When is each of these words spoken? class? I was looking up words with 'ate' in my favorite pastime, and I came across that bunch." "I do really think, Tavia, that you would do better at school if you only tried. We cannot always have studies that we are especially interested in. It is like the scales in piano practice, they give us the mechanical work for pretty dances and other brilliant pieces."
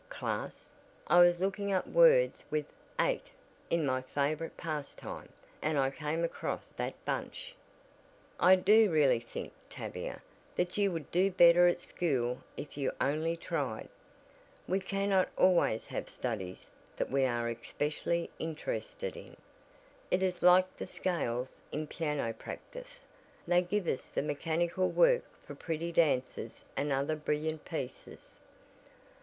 class? 0.09 0.71
I 1.05 1.19
was 1.19 1.39
looking 1.39 1.71
up 1.71 1.85
words 1.85 2.43
with 2.49 2.65
'ate' 2.99 3.29
in 3.69 3.85
my 3.85 4.01
favorite 4.01 4.57
pastime, 4.57 5.29
and 5.61 5.77
I 5.77 5.91
came 5.91 6.23
across 6.23 6.69
that 6.69 6.95
bunch." 7.05 7.53
"I 8.39 8.55
do 8.55 8.89
really 8.89 9.19
think, 9.19 9.53
Tavia, 9.69 10.23
that 10.55 10.75
you 10.75 10.91
would 10.91 11.11
do 11.11 11.29
better 11.29 11.67
at 11.67 11.79
school 11.79 12.39
if 12.57 12.77
you 12.77 12.91
only 12.99 13.37
tried. 13.37 13.89
We 14.67 14.79
cannot 14.79 15.29
always 15.37 15.85
have 15.85 16.09
studies 16.09 16.67
that 16.97 17.11
we 17.11 17.25
are 17.25 17.47
especially 17.47 18.31
interested 18.39 19.15
in. 19.15 19.37
It 20.09 20.23
is 20.23 20.41
like 20.41 20.77
the 20.77 20.87
scales 20.87 21.61
in 21.71 21.85
piano 21.85 22.33
practice, 22.33 23.05
they 23.47 23.61
give 23.61 23.85
us 23.85 24.09
the 24.09 24.23
mechanical 24.23 24.89
work 24.89 25.21
for 25.45 25.53
pretty 25.53 25.91
dances 25.91 26.65
and 26.75 26.91
other 26.91 27.15
brilliant 27.15 27.65
pieces." 27.65 28.39